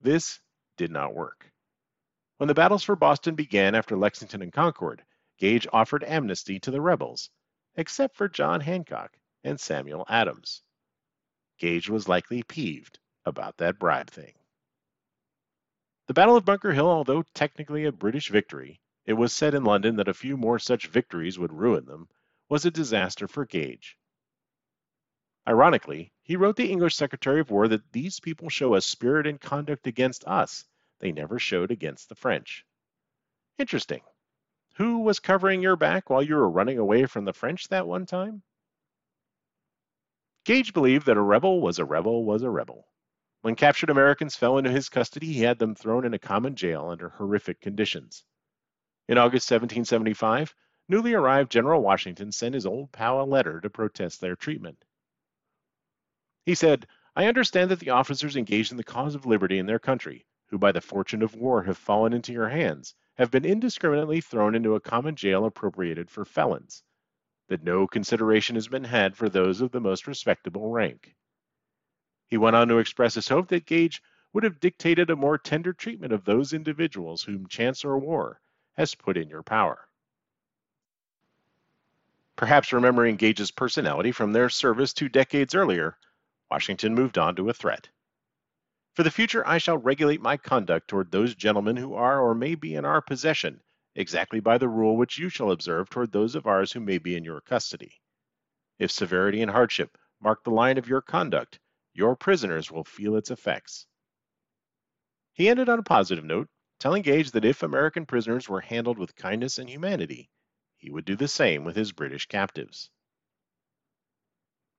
This 0.00 0.40
did 0.76 0.90
not 0.90 1.14
work. 1.14 1.52
When 2.38 2.48
the 2.48 2.54
battles 2.54 2.82
for 2.82 2.96
Boston 2.96 3.34
began 3.34 3.74
after 3.74 3.96
Lexington 3.96 4.42
and 4.42 4.52
Concord, 4.52 5.04
Gage 5.38 5.66
offered 5.72 6.02
amnesty 6.04 6.58
to 6.60 6.70
the 6.70 6.80
rebels, 6.80 7.30
except 7.76 8.16
for 8.16 8.28
John 8.28 8.60
Hancock 8.60 9.16
and 9.44 9.60
Samuel 9.60 10.04
Adams. 10.08 10.62
Gage 11.58 11.88
was 11.88 12.08
likely 12.08 12.42
peeved 12.42 12.98
about 13.24 13.58
that 13.58 13.78
bribe 13.78 14.10
thing. 14.10 14.35
The 16.06 16.14
Battle 16.14 16.36
of 16.36 16.44
Bunker 16.44 16.72
Hill, 16.72 16.88
although 16.88 17.24
technically 17.34 17.84
a 17.84 17.90
British 17.90 18.30
victory, 18.30 18.80
it 19.06 19.14
was 19.14 19.32
said 19.32 19.54
in 19.54 19.64
London 19.64 19.96
that 19.96 20.06
a 20.06 20.14
few 20.14 20.36
more 20.36 20.60
such 20.60 20.86
victories 20.86 21.36
would 21.36 21.52
ruin 21.52 21.86
them, 21.86 22.08
was 22.48 22.64
a 22.64 22.70
disaster 22.70 23.26
for 23.26 23.44
Gage. 23.44 23.98
Ironically, 25.48 26.12
he 26.22 26.36
wrote 26.36 26.54
the 26.54 26.70
English 26.70 26.94
Secretary 26.94 27.40
of 27.40 27.50
War 27.50 27.66
that 27.66 27.92
these 27.92 28.20
people 28.20 28.48
show 28.48 28.76
a 28.76 28.80
spirit 28.80 29.26
and 29.26 29.40
conduct 29.40 29.88
against 29.88 30.24
us 30.26 30.64
they 31.00 31.10
never 31.10 31.40
showed 31.40 31.72
against 31.72 32.08
the 32.08 32.14
French. 32.14 32.64
Interesting. 33.58 34.02
Who 34.76 35.00
was 35.00 35.18
covering 35.18 35.60
your 35.60 35.76
back 35.76 36.08
while 36.08 36.22
you 36.22 36.36
were 36.36 36.48
running 36.48 36.78
away 36.78 37.06
from 37.06 37.24
the 37.24 37.32
French 37.32 37.68
that 37.68 37.86
one 37.86 38.06
time? 38.06 38.42
Gage 40.44 40.72
believed 40.72 41.06
that 41.06 41.16
a 41.16 41.22
rebel 41.22 41.60
was 41.60 41.80
a 41.80 41.84
rebel 41.84 42.24
was 42.24 42.42
a 42.42 42.50
rebel. 42.50 42.86
When 43.46 43.54
captured 43.54 43.90
Americans 43.90 44.34
fell 44.34 44.58
into 44.58 44.72
his 44.72 44.88
custody, 44.88 45.32
he 45.32 45.42
had 45.42 45.60
them 45.60 45.76
thrown 45.76 46.04
in 46.04 46.12
a 46.12 46.18
common 46.18 46.56
jail 46.56 46.88
under 46.88 47.10
horrific 47.10 47.60
conditions. 47.60 48.24
In 49.06 49.18
August 49.18 49.48
1775, 49.48 50.52
newly 50.88 51.14
arrived 51.14 51.52
General 51.52 51.80
Washington 51.80 52.32
sent 52.32 52.56
his 52.56 52.66
old 52.66 52.90
pal 52.90 53.20
a 53.20 53.22
letter 53.22 53.60
to 53.60 53.70
protest 53.70 54.20
their 54.20 54.34
treatment. 54.34 54.84
He 56.44 56.56
said, 56.56 56.88
I 57.14 57.26
understand 57.28 57.70
that 57.70 57.78
the 57.78 57.90
officers 57.90 58.34
engaged 58.34 58.72
in 58.72 58.78
the 58.78 58.82
cause 58.82 59.14
of 59.14 59.26
liberty 59.26 59.60
in 59.60 59.66
their 59.66 59.78
country, 59.78 60.26
who 60.46 60.58
by 60.58 60.72
the 60.72 60.80
fortune 60.80 61.22
of 61.22 61.36
war 61.36 61.62
have 61.62 61.78
fallen 61.78 62.12
into 62.12 62.32
your 62.32 62.48
hands, 62.48 62.96
have 63.16 63.30
been 63.30 63.44
indiscriminately 63.44 64.20
thrown 64.20 64.56
into 64.56 64.74
a 64.74 64.80
common 64.80 65.14
jail 65.14 65.44
appropriated 65.44 66.10
for 66.10 66.24
felons, 66.24 66.82
that 67.46 67.62
no 67.62 67.86
consideration 67.86 68.56
has 68.56 68.66
been 68.66 68.82
had 68.82 69.16
for 69.16 69.28
those 69.28 69.60
of 69.60 69.70
the 69.70 69.80
most 69.80 70.08
respectable 70.08 70.72
rank. 70.72 71.14
He 72.28 72.36
went 72.36 72.56
on 72.56 72.68
to 72.68 72.78
express 72.78 73.14
his 73.14 73.28
hope 73.28 73.48
that 73.48 73.66
Gage 73.66 74.02
would 74.32 74.44
have 74.44 74.60
dictated 74.60 75.10
a 75.10 75.16
more 75.16 75.38
tender 75.38 75.72
treatment 75.72 76.12
of 76.12 76.24
those 76.24 76.52
individuals 76.52 77.22
whom 77.22 77.46
chance 77.46 77.84
or 77.84 77.98
war 77.98 78.40
has 78.74 78.94
put 78.94 79.16
in 79.16 79.28
your 79.28 79.42
power. 79.42 79.88
Perhaps 82.36 82.72
remembering 82.72 83.16
Gage's 83.16 83.50
personality 83.50 84.12
from 84.12 84.32
their 84.32 84.50
service 84.50 84.92
two 84.92 85.08
decades 85.08 85.54
earlier, 85.54 85.96
Washington 86.50 86.94
moved 86.94 87.16
on 87.16 87.34
to 87.36 87.48
a 87.48 87.54
threat. 87.54 87.88
For 88.92 89.02
the 89.02 89.10
future, 89.10 89.46
I 89.46 89.58
shall 89.58 89.78
regulate 89.78 90.20
my 90.20 90.36
conduct 90.36 90.88
toward 90.88 91.10
those 91.10 91.34
gentlemen 91.34 91.76
who 91.76 91.94
are 91.94 92.20
or 92.20 92.34
may 92.34 92.54
be 92.54 92.74
in 92.74 92.84
our 92.84 93.00
possession, 93.00 93.62
exactly 93.94 94.40
by 94.40 94.58
the 94.58 94.68
rule 94.68 94.96
which 94.96 95.18
you 95.18 95.28
shall 95.28 95.50
observe 95.50 95.88
toward 95.88 96.12
those 96.12 96.34
of 96.34 96.46
ours 96.46 96.72
who 96.72 96.80
may 96.80 96.98
be 96.98 97.16
in 97.16 97.24
your 97.24 97.40
custody. 97.40 98.00
If 98.78 98.90
severity 98.90 99.40
and 99.40 99.50
hardship 99.50 99.96
mark 100.20 100.44
the 100.44 100.50
line 100.50 100.76
of 100.76 100.88
your 100.88 101.00
conduct, 101.00 101.58
your 101.96 102.14
prisoners 102.14 102.70
will 102.70 102.84
feel 102.84 103.16
its 103.16 103.30
effects. 103.30 103.86
He 105.32 105.48
ended 105.48 105.68
on 105.68 105.78
a 105.78 105.82
positive 105.82 106.24
note, 106.24 106.48
telling 106.78 107.02
Gage 107.02 107.30
that 107.30 107.44
if 107.44 107.62
American 107.62 108.04
prisoners 108.04 108.48
were 108.48 108.60
handled 108.60 108.98
with 108.98 109.16
kindness 109.16 109.58
and 109.58 109.68
humanity, 109.68 110.28
he 110.76 110.90
would 110.90 111.06
do 111.06 111.16
the 111.16 111.26
same 111.26 111.64
with 111.64 111.74
his 111.74 111.92
British 111.92 112.26
captives. 112.26 112.90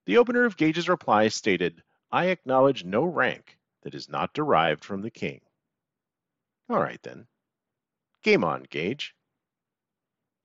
The 0.06 0.18
opener 0.18 0.46
of 0.46 0.58
Gage's 0.58 0.88
reply 0.88 1.28
stated, 1.30 1.82
I 2.12 2.28
acknowledge 2.28 2.86
no 2.86 3.04
rank 3.04 3.58
that 3.82 3.96
is 3.96 4.08
not 4.08 4.34
derived 4.34 4.86
from 4.86 5.02
the 5.02 5.12
king. 5.12 5.42
All 6.70 6.80
right 6.80 7.02
then. 7.02 7.28
Game 8.22 8.44
on, 8.44 8.64
Gage. 8.70 9.16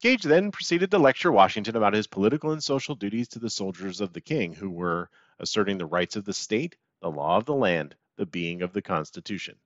Gage 0.03 0.25
then 0.25 0.51
proceeded 0.51 0.91
to 0.91 0.99
lecture 0.99 1.31
Washington 1.31 1.77
about 1.77 1.95
his 1.95 2.09
political 2.09 2.51
and 2.51 2.61
social 2.61 2.97
duties 2.97 3.29
to 3.29 3.39
the 3.39 3.49
soldiers 3.49 4.01
of 4.01 4.13
the 4.13 4.21
king, 4.21 4.53
who 4.53 4.69
were 4.69 5.09
asserting 5.39 5.79
the 5.79 5.87
rights 5.87 6.17
of 6.17 6.25
the 6.25 6.33
state, 6.35 6.75
the 7.01 7.09
law 7.09 7.37
of 7.37 7.45
the 7.45 7.55
land, 7.55 7.95
the 8.17 8.27
being 8.27 8.63
of 8.63 8.73
the 8.73 8.83
Constitution. 8.83 9.61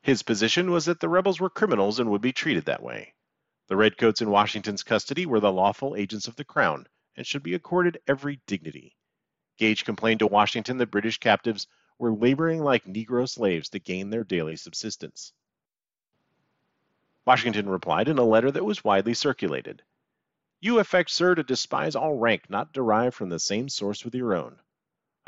His 0.00 0.22
position 0.22 0.70
was 0.70 0.86
that 0.86 1.00
the 1.00 1.08
rebels 1.10 1.38
were 1.38 1.50
criminals 1.50 1.98
and 1.98 2.10
would 2.10 2.22
be 2.22 2.32
treated 2.32 2.64
that 2.64 2.82
way. 2.82 3.12
The 3.66 3.76
redcoats 3.76 4.22
in 4.22 4.30
Washington's 4.30 4.84
custody 4.84 5.26
were 5.26 5.40
the 5.40 5.52
lawful 5.52 5.96
agents 5.96 6.26
of 6.26 6.36
the 6.36 6.44
crown 6.44 6.86
and 7.14 7.26
should 7.26 7.42
be 7.42 7.52
accorded 7.52 8.00
every 8.08 8.40
dignity. 8.46 8.96
Gage 9.58 9.84
complained 9.84 10.20
to 10.20 10.26
Washington 10.28 10.78
that 10.78 10.90
British 10.90 11.18
captives 11.18 11.66
were 11.98 12.14
laboring 12.14 12.62
like 12.62 12.86
Negro 12.86 13.28
slaves 13.28 13.68
to 13.68 13.80
gain 13.80 14.08
their 14.08 14.24
daily 14.24 14.56
subsistence. 14.56 15.34
Washington 17.30 17.68
replied 17.68 18.08
in 18.08 18.18
a 18.18 18.24
letter 18.24 18.50
that 18.50 18.64
was 18.64 18.82
widely 18.82 19.14
circulated. 19.14 19.84
You 20.60 20.80
affect, 20.80 21.12
sir, 21.12 21.36
to 21.36 21.44
despise 21.44 21.94
all 21.94 22.14
rank 22.18 22.50
not 22.50 22.72
derived 22.72 23.14
from 23.14 23.28
the 23.28 23.38
same 23.38 23.68
source 23.68 24.04
with 24.04 24.16
your 24.16 24.34
own. 24.34 24.58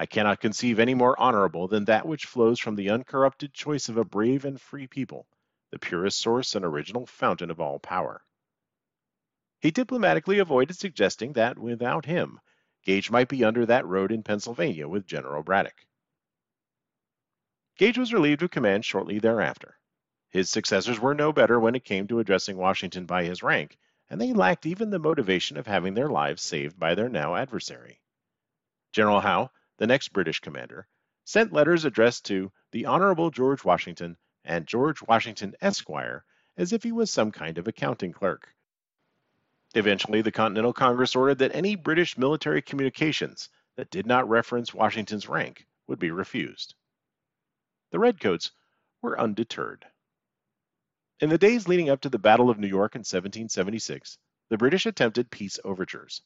I 0.00 0.06
cannot 0.06 0.40
conceive 0.40 0.80
any 0.80 0.94
more 0.94 1.16
honorable 1.16 1.68
than 1.68 1.85
that 1.85 2.04
which 2.04 2.26
flows 2.26 2.59
from 2.59 2.75
the 2.75 2.90
uncorrupted 2.90 3.54
choice 3.54 3.88
of 3.88 3.99
a 3.99 4.04
brave 4.04 4.44
and 4.44 4.61
free 4.61 4.88
people, 4.88 5.28
the 5.71 5.78
purest 5.78 6.18
source 6.18 6.56
and 6.56 6.64
original 6.64 7.06
fountain 7.06 7.52
of 7.52 7.61
all 7.61 7.78
power. 7.78 8.25
He 9.61 9.71
diplomatically 9.71 10.40
avoided 10.40 10.76
suggesting 10.76 11.35
that, 11.35 11.56
without 11.56 12.04
him, 12.04 12.40
Gage 12.82 13.12
might 13.12 13.28
be 13.28 13.44
under 13.44 13.64
that 13.66 13.87
road 13.87 14.11
in 14.11 14.25
Pennsylvania 14.25 14.88
with 14.88 15.06
General 15.06 15.44
Braddock. 15.44 15.87
Gage 17.76 17.97
was 17.97 18.12
relieved 18.12 18.42
of 18.42 18.50
command 18.50 18.85
shortly 18.85 19.21
thereafter. 19.21 19.78
His 20.33 20.49
successors 20.49 20.99
were 20.99 21.12
no 21.15 21.31
better 21.31 21.61
when 21.61 21.75
it 21.75 21.85
came 21.85 22.09
to 22.09 22.19
addressing 22.19 22.57
Washington 22.57 23.05
by 23.05 23.25
his 23.25 23.43
rank, 23.43 23.77
and 24.09 24.19
they 24.19 24.33
lacked 24.33 24.65
even 24.65 24.89
the 24.89 24.99
motivation 24.99 25.59
of 25.59 25.67
having 25.67 25.93
their 25.93 26.09
lives 26.09 26.41
saved 26.41 26.79
by 26.79 26.95
their 26.95 27.11
now 27.11 27.37
adversary. 27.37 28.01
General 28.93 29.21
Howe, 29.21 29.51
the 29.77 29.87
next 29.87 30.09
British 30.09 30.41
commander, 30.41 30.89
sent 31.25 31.53
letters 31.53 31.85
addressed 31.85 32.25
to 32.25 32.51
the 32.71 32.87
Honorable 32.87 33.31
George 33.31 33.62
Washington 33.62 34.17
and 34.43 34.67
George 34.67 35.03
Washington, 35.03 35.55
Esquire, 35.61 36.25
as 36.57 36.73
if 36.73 36.83
he 36.83 36.93
was 36.93 37.11
some 37.11 37.31
kind 37.31 37.59
of 37.59 37.69
accounting 37.69 38.15
clerk. 38.15 38.55
Eventually, 39.75 40.23
the 40.23 40.33
Continental 40.33 40.73
Congress 40.73 41.15
ordered 41.15 41.41
that 41.41 41.55
any 41.55 41.77
British 41.77 42.17
military 42.17 42.62
communications 42.62 43.51
that 43.77 43.91
did 43.91 44.07
not 44.07 44.27
reference 44.31 44.73
Washington's 44.73 45.29
rank 45.29 45.67
would 45.87 45.99
be 45.99 46.11
refused. 46.11 46.75
The 47.91 47.99
Redcoats 47.99 48.51
were 49.03 49.21
undeterred. 49.21 49.85
In 51.23 51.29
the 51.29 51.38
days 51.38 51.69
leading 51.69 51.88
up 51.88 52.00
to 52.00 52.09
the 52.09 52.19
Battle 52.19 52.50
of 52.50 52.59
New 52.59 52.67
York 52.67 52.97
in 52.97 53.02
1776, 53.02 54.19
the 54.49 54.59
British 54.59 54.87
attempted 54.87 55.31
peace 55.31 55.61
overtures. 55.62 56.21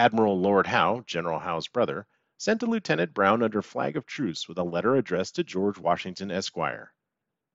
Admiral 0.00 0.40
Lord 0.40 0.66
Howe, 0.66 1.04
General 1.06 1.38
Howe's 1.38 1.68
brother, 1.68 2.08
sent 2.36 2.58
to 2.58 2.66
Lieutenant 2.66 3.14
Brown 3.14 3.40
under 3.40 3.62
flag 3.62 3.96
of 3.96 4.04
truce 4.04 4.48
with 4.48 4.58
a 4.58 4.64
letter 4.64 4.96
addressed 4.96 5.36
to 5.36 5.44
George 5.44 5.78
Washington, 5.78 6.32
Esquire. 6.32 6.92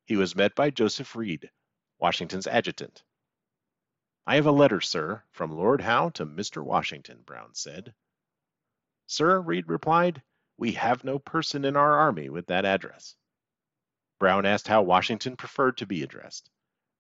He 0.06 0.16
was 0.16 0.34
met 0.34 0.56
by 0.56 0.70
Joseph 0.70 1.14
Reed, 1.14 1.52
Washington's 2.00 2.48
adjutant. 2.48 3.04
I 4.26 4.36
have 4.36 4.46
a 4.46 4.52
letter, 4.52 4.80
sir, 4.80 5.26
from 5.30 5.52
Lord 5.52 5.82
Howe 5.82 6.08
to 6.12 6.26
Mr. 6.26 6.64
Washington, 6.64 7.22
Brown 7.26 7.54
said. 7.54 7.94
Sir, 9.08 9.42
Reed 9.42 9.68
replied, 9.68 10.24
we 10.56 10.72
have 10.72 11.04
no 11.04 11.20
person 11.20 11.66
in 11.66 11.76
our 11.76 11.98
army 11.98 12.30
with 12.30 12.46
that 12.48 12.64
address. 12.64 13.18
Brown 14.20 14.46
asked 14.46 14.70
how 14.70 14.84
Washington 14.84 15.36
preferred 15.36 15.76
to 15.80 15.86
be 15.86 16.02
addressed. 16.02 16.50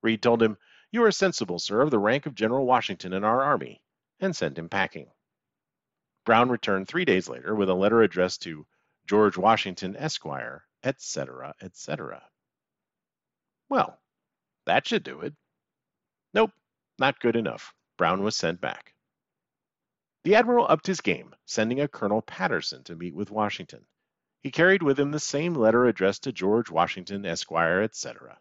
Reed 0.02 0.24
told 0.24 0.42
him, 0.42 0.58
You 0.92 1.04
are 1.04 1.12
sensible, 1.12 1.60
sir, 1.60 1.82
of 1.82 1.92
the 1.92 2.00
rank 2.00 2.26
of 2.26 2.36
General 2.36 2.66
Washington 2.66 3.14
in 3.14 3.24
our 3.24 3.42
army, 3.42 3.82
and 4.20 4.36
sent 4.36 4.58
him 4.58 4.70
packing. 4.70 5.12
Brown 6.26 6.50
returned 6.50 6.88
three 6.88 7.06
days 7.06 7.28
later 7.28 7.56
with 7.56 7.70
a 7.70 7.74
letter 7.74 8.02
addressed 8.02 8.42
to 8.44 8.66
George 9.06 9.38
Washington, 9.38 9.96
Esquire, 9.96 10.66
etc., 10.84 11.56
etc. 11.62 12.24
Well, 13.70 14.00
that 14.66 14.88
should 14.88 15.04
do 15.04 15.22
it. 15.22 15.36
Nope, 16.34 16.52
not 17.00 17.20
good 17.20 17.36
enough. 17.36 17.74
Brown 17.98 18.24
was 18.24 18.36
sent 18.36 18.62
back. 18.62 18.94
The 20.24 20.36
admiral 20.36 20.68
upped 20.70 20.88
his 20.88 21.02
game, 21.02 21.36
sending 21.46 21.80
a 21.80 21.88
Colonel 21.88 22.22
Patterson 22.22 22.84
to 22.86 22.96
meet 22.96 23.16
with 23.16 23.32
Washington. 23.32 23.86
He 24.42 24.52
carried 24.52 24.84
with 24.84 25.00
him 25.00 25.12
the 25.12 25.20
same 25.20 25.54
letter 25.56 25.86
addressed 25.86 26.24
to 26.24 26.32
George 26.32 26.70
Washington, 26.70 27.26
Esquire, 27.26 27.82
etc. 27.82 28.40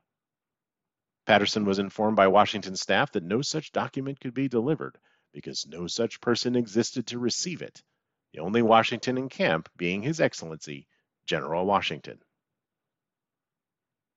Patterson 1.30 1.64
was 1.64 1.78
informed 1.78 2.16
by 2.16 2.26
Washington's 2.26 2.80
staff 2.80 3.12
that 3.12 3.22
no 3.22 3.40
such 3.40 3.70
document 3.70 4.18
could 4.18 4.34
be 4.34 4.49
delivered 4.49 4.99
because 5.32 5.64
no 5.64 5.87
such 5.87 6.20
person 6.20 6.56
existed 6.56 7.06
to 7.06 7.20
receive 7.20 7.62
it, 7.62 7.84
the 8.32 8.40
only 8.40 8.62
Washington 8.62 9.16
in 9.16 9.28
camp 9.28 9.68
being 9.76 10.02
His 10.02 10.20
Excellency, 10.20 10.88
General 11.26 11.64
Washington. 11.64 12.20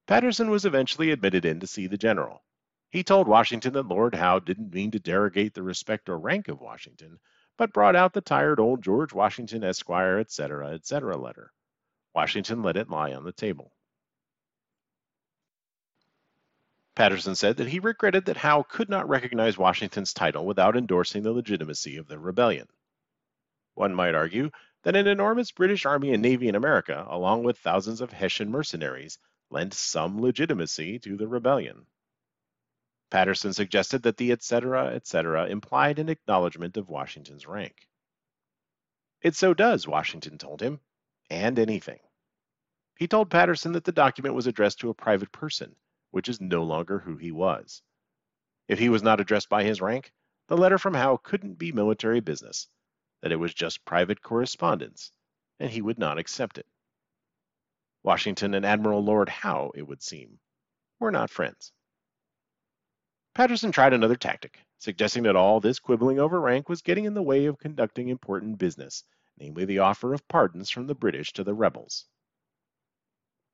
Patterson 0.07 0.49
was 0.49 0.65
eventually 0.65 1.11
admitted 1.11 1.45
in 1.45 1.59
to 1.59 1.67
see 1.67 1.85
the 1.85 1.99
general. 1.99 2.43
He 2.89 3.03
told 3.03 3.27
Washington 3.27 3.73
that 3.73 3.87
Lord 3.87 4.15
Howe 4.15 4.39
didn't 4.39 4.73
mean 4.73 4.89
to 4.89 4.99
derogate 4.99 5.53
the 5.53 5.61
respect 5.61 6.09
or 6.09 6.17
rank 6.17 6.47
of 6.47 6.61
Washington, 6.61 7.19
but 7.57 7.73
brought 7.73 7.95
out 7.95 8.13
the 8.13 8.21
tired 8.21 8.59
old 8.59 8.81
George 8.81 9.13
Washington, 9.13 9.63
Esquire, 9.63 10.17
etc., 10.17 10.71
etc. 10.71 11.15
letter. 11.15 11.51
Washington 12.15 12.63
let 12.63 12.75
it 12.75 12.89
lie 12.89 13.13
on 13.13 13.23
the 13.23 13.31
table. 13.31 13.72
Patterson 16.95 17.35
said 17.35 17.57
that 17.57 17.69
he 17.69 17.79
regretted 17.79 18.25
that 18.25 18.37
Howe 18.37 18.63
could 18.63 18.87
not 18.87 19.09
recognize 19.09 19.57
Washington's 19.57 20.13
title 20.13 20.45
without 20.45 20.77
endorsing 20.77 21.23
the 21.23 21.31
legitimacy 21.31 21.97
of 21.97 22.07
the 22.07 22.19
rebellion. 22.19 22.67
One 23.73 23.95
might 23.95 24.13
argue 24.13 24.51
that 24.83 24.95
an 24.95 25.07
enormous 25.07 25.51
British 25.51 25.85
army 25.85 26.13
and 26.13 26.21
navy 26.21 26.47
in 26.47 26.55
America, 26.55 27.05
along 27.09 27.43
with 27.43 27.57
thousands 27.57 27.99
of 27.99 28.11
Hessian 28.11 28.51
mercenaries, 28.51 29.17
lent 29.49 29.73
some 29.73 30.21
legitimacy 30.21 30.99
to 30.99 31.17
the 31.17 31.27
rebellion. 31.27 31.87
Patterson 33.09 33.53
suggested 33.53 34.03
that 34.03 34.17
the 34.17 34.31
etc., 34.31 34.87
etc. 34.87 35.47
implied 35.47 35.97
an 35.99 36.09
acknowledgement 36.09 36.77
of 36.77 36.89
Washington's 36.89 37.47
rank. 37.47 37.87
It 39.21 39.35
so 39.35 39.53
does, 39.53 39.87
Washington 39.87 40.37
told 40.37 40.61
him, 40.61 40.79
and 41.29 41.57
anything. 41.57 41.99
He 42.97 43.07
told 43.07 43.31
Patterson 43.31 43.71
that 43.71 43.83
the 43.83 43.91
document 43.91 44.35
was 44.35 44.47
addressed 44.47 44.79
to 44.81 44.89
a 44.89 44.93
private 44.93 45.31
person, 45.31 45.75
which 46.13 46.29
is 46.29 46.39
no 46.39 46.61
longer 46.61 46.99
who 46.99 47.17
he 47.17 47.31
was. 47.31 47.81
If 48.67 48.77
he 48.77 48.87
was 48.87 49.01
not 49.01 49.19
addressed 49.19 49.49
by 49.49 49.63
his 49.63 49.81
rank, 49.81 50.13
the 50.47 50.55
letter 50.55 50.77
from 50.77 50.93
Howe 50.93 51.17
couldn't 51.17 51.55
be 51.55 51.71
military 51.71 52.19
business, 52.19 52.67
that 53.23 53.31
it 53.31 53.37
was 53.37 53.51
just 53.51 53.83
private 53.83 54.21
correspondence, 54.21 55.11
and 55.59 55.71
he 55.71 55.81
would 55.81 55.97
not 55.97 56.19
accept 56.19 56.59
it. 56.59 56.67
Washington 58.03 58.53
and 58.53 58.63
Admiral 58.63 59.03
Lord 59.03 59.27
Howe, 59.27 59.71
it 59.73 59.87
would 59.87 60.03
seem, 60.03 60.39
were 60.99 61.09
not 61.09 61.31
friends. 61.31 61.71
Patterson 63.33 63.71
tried 63.71 63.93
another 63.93 64.15
tactic, 64.15 64.59
suggesting 64.77 65.23
that 65.23 65.35
all 65.35 65.59
this 65.59 65.79
quibbling 65.79 66.19
over 66.19 66.39
rank 66.39 66.69
was 66.69 66.83
getting 66.83 67.05
in 67.05 67.15
the 67.15 67.23
way 67.23 67.45
of 67.45 67.57
conducting 67.57 68.09
important 68.09 68.59
business, 68.59 69.03
namely 69.39 69.65
the 69.65 69.79
offer 69.79 70.13
of 70.13 70.27
pardons 70.27 70.69
from 70.69 70.85
the 70.85 70.93
British 70.93 71.33
to 71.33 71.43
the 71.43 71.55
rebels. 71.55 72.05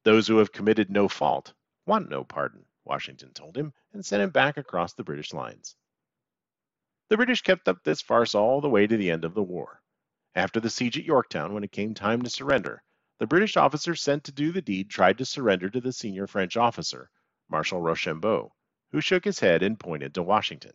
Those 0.03 0.27
who 0.27 0.39
have 0.39 0.51
committed 0.51 0.89
no 0.89 1.07
fault 1.07 1.53
want 1.85 2.09
no 2.09 2.23
pardon, 2.23 2.65
Washington 2.83 3.33
told 3.33 3.55
him, 3.55 3.73
and 3.93 4.05
sent 4.05 4.21
him 4.21 4.29
back 4.29 4.57
across 4.57 4.93
the 4.93 5.03
British 5.03 5.33
lines. 5.33 5.75
The 7.09 7.17
British 7.17 7.41
kept 7.41 7.67
up 7.67 7.83
this 7.83 8.01
farce 8.01 8.35
all 8.35 8.61
the 8.61 8.69
way 8.69 8.85
to 8.85 8.97
the 8.97 9.09
end 9.09 9.25
of 9.25 9.33
the 9.33 9.43
war. 9.43 9.81
After 10.35 10.59
the 10.59 10.69
siege 10.69 10.97
at 10.97 11.05
Yorktown, 11.05 11.53
when 11.53 11.63
it 11.63 11.71
came 11.71 11.93
time 11.93 12.21
to 12.21 12.29
surrender, 12.29 12.83
the 13.17 13.27
British 13.27 13.57
officer 13.57 13.95
sent 13.95 14.23
to 14.25 14.31
do 14.31 14.51
the 14.51 14.61
deed 14.61 14.89
tried 14.89 15.17
to 15.17 15.25
surrender 15.25 15.69
to 15.69 15.81
the 15.81 15.91
senior 15.91 16.27
French 16.27 16.55
officer, 16.55 17.09
Marshal 17.49 17.81
Rochambeau, 17.81 18.53
who 18.91 19.01
shook 19.01 19.25
his 19.25 19.39
head 19.39 19.63
and 19.63 19.79
pointed 19.79 20.13
to 20.13 20.23
Washington. 20.23 20.73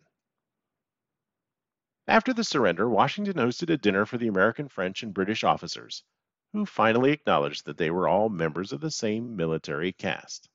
After 2.06 2.34
the 2.34 2.44
surrender, 2.44 2.88
Washington 2.88 3.36
hosted 3.36 3.70
a 3.70 3.78
dinner 3.78 4.04
for 4.04 4.18
the 4.18 4.28
American, 4.28 4.68
French, 4.68 5.02
and 5.02 5.14
British 5.14 5.42
officers, 5.42 6.04
who 6.52 6.66
finally 6.66 7.12
acknowledged 7.12 7.64
that 7.64 7.78
they 7.78 7.90
were 7.90 8.08
all 8.08 8.28
members 8.28 8.72
of 8.72 8.80
the 8.80 8.90
same 8.90 9.36
military 9.36 9.92
caste. 9.92 10.48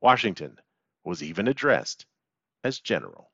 Washington 0.00 0.58
was 1.04 1.22
even 1.22 1.46
addressed 1.48 2.06
as 2.64 2.80
General. 2.80 3.30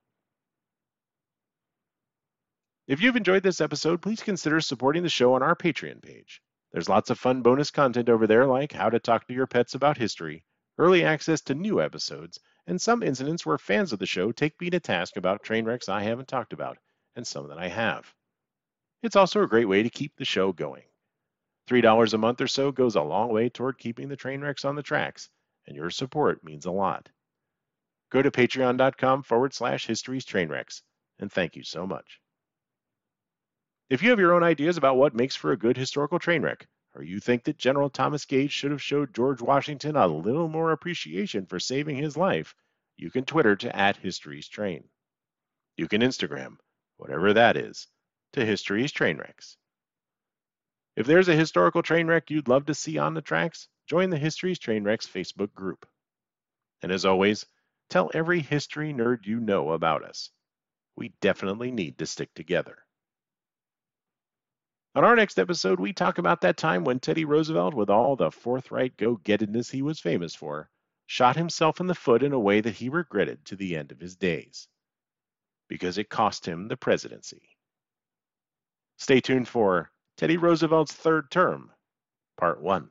If 2.88 3.00
you've 3.00 3.16
enjoyed 3.16 3.42
this 3.42 3.60
episode, 3.60 4.02
please 4.02 4.22
consider 4.22 4.60
supporting 4.60 5.02
the 5.02 5.08
show 5.08 5.34
on 5.34 5.42
our 5.42 5.56
Patreon 5.56 6.02
page. 6.02 6.40
There's 6.72 6.88
lots 6.88 7.10
of 7.10 7.18
fun 7.18 7.42
bonus 7.42 7.70
content 7.70 8.08
over 8.08 8.26
there, 8.26 8.46
like 8.46 8.72
how 8.72 8.90
to 8.90 8.98
talk 8.98 9.26
to 9.26 9.34
your 9.34 9.46
pets 9.46 9.74
about 9.74 9.96
history, 9.96 10.44
early 10.78 11.04
access 11.04 11.40
to 11.42 11.54
new 11.54 11.80
episodes, 11.80 12.38
and 12.66 12.80
some 12.80 13.02
incidents 13.02 13.46
where 13.46 13.58
fans 13.58 13.92
of 13.92 13.98
the 13.98 14.06
show 14.06 14.32
take 14.32 14.60
me 14.60 14.70
to 14.70 14.80
task 14.80 15.16
about 15.16 15.42
train 15.42 15.64
wrecks 15.64 15.88
I 15.88 16.02
haven't 16.02 16.28
talked 16.28 16.52
about, 16.52 16.78
and 17.14 17.26
some 17.26 17.48
that 17.48 17.58
I 17.58 17.68
have. 17.68 18.12
It's 19.02 19.16
also 19.16 19.42
a 19.42 19.48
great 19.48 19.68
way 19.68 19.82
to 19.82 19.90
keep 19.90 20.16
the 20.16 20.24
show 20.24 20.52
going. 20.52 20.84
$3 21.68 22.14
a 22.14 22.18
month 22.18 22.40
or 22.40 22.48
so 22.48 22.70
goes 22.72 22.96
a 22.96 23.02
long 23.02 23.30
way 23.30 23.48
toward 23.48 23.78
keeping 23.78 24.08
the 24.08 24.16
train 24.16 24.40
wrecks 24.40 24.64
on 24.64 24.76
the 24.76 24.82
tracks, 24.82 25.28
and 25.66 25.76
your 25.76 25.90
support 25.90 26.44
means 26.44 26.66
a 26.66 26.70
lot. 26.70 27.08
Go 28.10 28.22
to 28.22 28.30
patreon.com 28.30 29.22
forward 29.22 29.52
slash 29.52 29.86
histories 29.86 30.24
train 30.24 30.48
wrecks, 30.48 30.82
and 31.18 31.30
thank 31.30 31.56
you 31.56 31.62
so 31.62 31.86
much. 31.86 32.20
If 33.88 34.02
you 34.02 34.10
have 34.10 34.20
your 34.20 34.34
own 34.34 34.42
ideas 34.42 34.76
about 34.76 34.96
what 34.96 35.14
makes 35.14 35.36
for 35.36 35.52
a 35.52 35.56
good 35.56 35.76
historical 35.76 36.18
train 36.18 36.42
wreck, 36.42 36.66
or 36.94 37.02
you 37.02 37.20
think 37.20 37.44
that 37.44 37.58
General 37.58 37.90
Thomas 37.90 38.24
Gage 38.24 38.52
should 38.52 38.70
have 38.70 38.82
showed 38.82 39.14
George 39.14 39.40
Washington 39.40 39.96
a 39.96 40.06
little 40.06 40.48
more 40.48 40.72
appreciation 40.72 41.46
for 41.46 41.60
saving 41.60 41.96
his 41.96 42.16
life, 42.16 42.54
you 42.96 43.10
can 43.10 43.24
Twitter 43.24 43.54
to 43.56 43.76
at 43.76 43.96
History's 43.96 44.48
Train. 44.48 44.88
You 45.76 45.88
can 45.88 46.00
Instagram, 46.00 46.56
whatever 46.96 47.34
that 47.34 47.56
is, 47.56 47.86
to 48.32 48.44
History's 48.44 48.92
Train 48.92 49.18
Wrecks. 49.18 49.56
If 50.96 51.06
there's 51.06 51.28
a 51.28 51.36
historical 51.36 51.82
train 51.82 52.06
wreck 52.06 52.30
you'd 52.30 52.48
love 52.48 52.66
to 52.66 52.74
see 52.74 52.96
on 52.96 53.12
the 53.12 53.20
tracks, 53.20 53.68
join 53.86 54.10
the 54.10 54.18
History's 54.18 54.58
Train 54.58 54.84
Wrecks 54.84 55.06
Facebook 55.06 55.52
group. 55.54 55.86
And 56.82 56.92
as 56.92 57.04
always, 57.04 57.46
tell 57.88 58.10
every 58.14 58.40
history 58.40 58.92
nerd 58.92 59.26
you 59.26 59.40
know 59.40 59.70
about 59.70 60.04
us. 60.04 60.30
We 60.96 61.12
definitely 61.20 61.70
need 61.70 61.98
to 61.98 62.06
stick 62.06 62.34
together. 62.34 62.78
On 64.94 65.04
our 65.04 65.14
next 65.14 65.38
episode, 65.38 65.78
we 65.78 65.92
talk 65.92 66.18
about 66.18 66.40
that 66.40 66.56
time 66.56 66.82
when 66.82 67.00
Teddy 67.00 67.26
Roosevelt, 67.26 67.74
with 67.74 67.90
all 67.90 68.16
the 68.16 68.30
forthright 68.30 68.96
go 68.96 69.18
gettedness 69.18 69.70
he 69.70 69.82
was 69.82 70.00
famous 70.00 70.34
for, 70.34 70.70
shot 71.06 71.36
himself 71.36 71.80
in 71.80 71.86
the 71.86 71.94
foot 71.94 72.22
in 72.22 72.32
a 72.32 72.40
way 72.40 72.62
that 72.62 72.74
he 72.74 72.88
regretted 72.88 73.44
to 73.44 73.56
the 73.56 73.76
end 73.76 73.92
of 73.92 74.00
his 74.00 74.16
days. 74.16 74.68
Because 75.68 75.98
it 75.98 76.08
cost 76.08 76.46
him 76.46 76.68
the 76.68 76.78
presidency. 76.78 77.42
Stay 78.96 79.20
tuned 79.20 79.48
for 79.48 79.90
Teddy 80.16 80.38
Roosevelt's 80.38 80.94
Third 80.94 81.30
Term, 81.30 81.70
Part 82.38 82.62
1. 82.62 82.88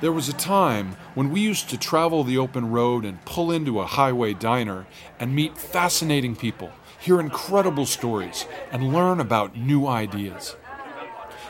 There 0.00 0.12
was 0.12 0.28
a 0.28 0.34
time 0.34 0.96
when 1.14 1.30
we 1.30 1.40
used 1.40 1.68
to 1.70 1.78
travel 1.78 2.24
the 2.24 2.38
open 2.38 2.70
road 2.70 3.04
and 3.04 3.24
pull 3.24 3.50
into 3.52 3.80
a 3.80 3.86
highway 3.86 4.34
diner 4.34 4.86
and 5.18 5.34
meet 5.34 5.58
fascinating 5.58 6.36
people 6.36 6.70
hear 7.00 7.18
incredible 7.18 7.86
stories, 7.86 8.46
and 8.70 8.92
learn 8.92 9.20
about 9.20 9.56
new 9.56 9.86
ideas. 9.86 10.54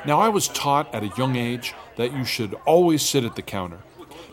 Now, 0.07 0.21
I 0.21 0.29
was 0.29 0.49
taught 0.49 0.95
at 0.95 1.03
a 1.03 1.13
young 1.19 1.37
age 1.37 1.75
that 1.97 2.13
you 2.13 2.25
should 2.25 2.55
always 2.65 3.03
sit 3.03 3.25
at 3.25 3.37
the 3.37 3.43
counter. 3.43 3.81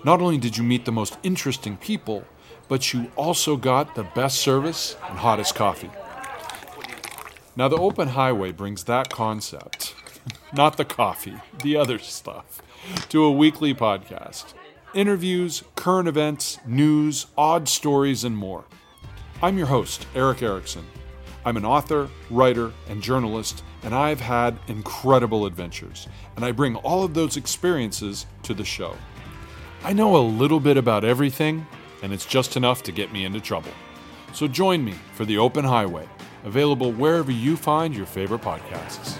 Not 0.06 0.22
only 0.22 0.38
did 0.38 0.58
you 0.58 0.64
meet 0.64 0.86
the 0.86 0.92
most 0.92 1.18
interesting 1.24 1.76
people, 1.76 2.24
but 2.70 2.94
you 2.94 3.12
also 3.16 3.58
got 3.58 3.96
the 3.96 4.04
best 4.04 4.38
service 4.40 4.96
and 5.10 5.18
hottest 5.18 5.56
coffee. 5.56 5.90
Now, 7.56 7.68
the 7.68 7.78
open 7.78 8.10
highway 8.10 8.52
brings 8.52 8.84
that 8.84 9.10
concept, 9.10 9.96
not 10.54 10.78
the 10.78 10.86
coffee, 10.86 11.38
the 11.64 11.76
other 11.76 11.98
stuff, 11.98 12.62
to 13.10 13.24
a 13.24 13.32
weekly 13.32 13.74
podcast. 13.74 14.54
Interviews, 14.94 15.64
current 15.76 16.08
events, 16.08 16.60
news, 16.66 17.28
odd 17.38 17.68
stories, 17.68 18.24
and 18.24 18.38
more. 18.38 18.66
I'm 19.42 19.58
your 19.58 19.68
host, 19.68 20.08
Eric 20.16 20.42
Erickson. 20.42 20.86
I'm 21.46 21.58
an 21.58 21.66
author, 21.66 22.10
writer, 22.30 22.74
and 22.90 23.02
journalist, 23.02 23.64
and 23.84 23.96
I've 23.96 24.20
had 24.20 24.58
incredible 24.68 25.46
adventures, 25.46 26.08
and 26.36 26.44
I 26.44 26.52
bring 26.52 26.76
all 26.78 27.04
of 27.04 27.14
those 27.14 27.38
experiences 27.38 28.26
to 28.44 28.54
the 28.54 28.66
show. 28.66 28.96
I 29.84 29.94
know 29.94 30.18
a 30.18 30.20
little 30.20 30.60
bit 30.60 30.76
about 30.76 31.06
everything, 31.06 31.66
and 32.02 32.12
it's 32.12 32.26
just 32.26 32.58
enough 32.58 32.84
to 32.84 32.92
get 32.92 33.14
me 33.14 33.26
into 33.26 33.40
trouble. 33.40 33.72
So 34.34 34.48
join 34.48 34.84
me 34.84 34.96
for 35.14 35.24
The 35.24 35.38
Open 35.38 35.64
Highway, 35.64 36.08
available 36.44 36.92
wherever 36.92 37.32
you 37.32 37.56
find 37.56 37.96
your 37.96 38.06
favorite 38.06 38.42
podcasts. 38.42 39.18